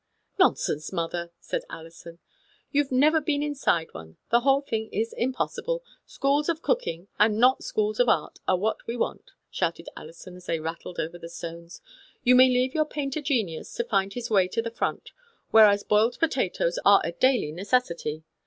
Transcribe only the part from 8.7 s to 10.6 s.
we want," shouted Alison, as they